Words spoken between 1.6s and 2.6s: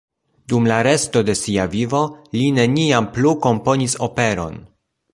vivo li